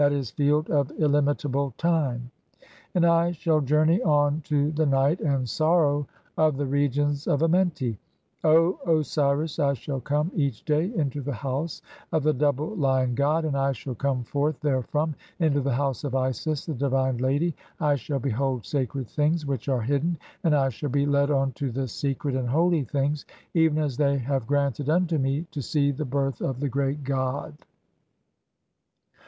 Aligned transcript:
e., 0.01 0.21
Field 0.23 0.67
"of 0.71 0.89
illimitable 0.99 1.75
time), 1.77 2.31
(3o) 2.61 2.67
and 2.95 3.05
I 3.05 3.31
shall 3.33 3.61
journey 3.61 4.01
on 4.01 4.41
to 4.45 4.71
the 4.71 4.87
night 4.87 5.21
and 5.21 5.47
"sorrow 5.47 6.07
of 6.39 6.57
the 6.57 6.65
regions 6.65 7.27
of 7.27 7.43
Amenti. 7.43 7.99
O 8.43 8.79
Osiris, 8.87 9.59
I 9.59 9.75
shall 9.75 9.99
come 10.01 10.31
each 10.33 10.65
"day 10.65 10.91
into 10.95 11.21
the 11.21 11.31
House 11.35 11.83
of 12.11 12.23
the 12.23 12.33
double 12.33 12.75
Lion 12.77 13.13
god, 13.13 13.45
and 13.45 13.55
I 13.55 13.73
shall 13.73 13.93
come 13.93 14.23
"forth 14.23 14.57
therefrom 14.59 15.13
into 15.39 15.61
the 15.61 15.71
House 15.75 16.03
of 16.03 16.13
(3i) 16.13 16.29
Isis, 16.29 16.65
the 16.65 16.73
divine 16.73 17.17
lady. 17.17 17.55
"I 17.79 17.95
shall 17.95 18.17
behold 18.19 18.65
sacred 18.65 19.07
things 19.07 19.45
which 19.45 19.69
are 19.69 19.81
hidden, 19.81 20.17
and 20.43 20.55
I 20.55 20.69
shall 20.69 20.89
be 20.89 21.05
"led 21.05 21.29
on 21.29 21.51
to 21.61 21.69
the 21.71 21.87
secret 21.87 22.33
and 22.35 22.49
holy 22.49 22.85
things, 22.85 23.27
even 23.53 23.77
as 23.77 23.97
they 23.97 24.17
have 24.17 24.47
granted 24.47 24.89
"unto 24.89 25.19
me 25.19 25.41
(32) 25.41 25.47
to 25.51 25.61
see 25.61 25.91
the 25.91 26.05
birth 26.05 26.41
of 26.41 26.59
the 26.59 26.69
Great 26.69 27.03
God. 27.03 27.53